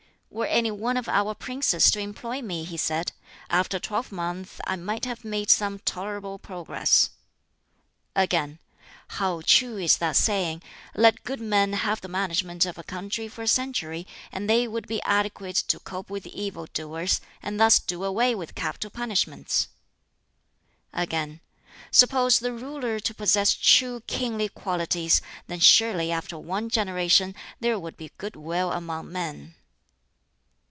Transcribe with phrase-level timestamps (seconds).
[0.33, 3.11] "Were any one of our princes to employ me," he said,
[3.49, 7.09] "after a twelvemonth I might have made some tolerable progress;"
[8.15, 8.59] Again,
[9.09, 10.63] "How true is that saying,
[10.95, 14.87] 'Let good men have the management of a country for a century, and they would
[14.87, 19.67] be adequate to cope with evil doers, and thus do away with capital punishments,'"
[20.93, 21.41] Again,
[21.91, 27.97] "Suppose the ruler to possess true kingly qualities, then surely after one generation there would
[27.97, 29.55] be good will among men."